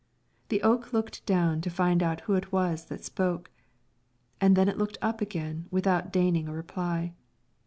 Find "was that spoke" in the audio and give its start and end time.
2.51-3.51